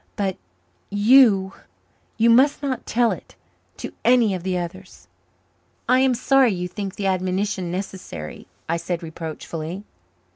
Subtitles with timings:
[0.15, 0.35] But
[0.89, 1.53] you
[2.17, 3.35] you must not tell it
[3.77, 5.07] to any of the others."
[5.87, 9.83] "I am sorry you think the admonition necessary," I said reproachfully.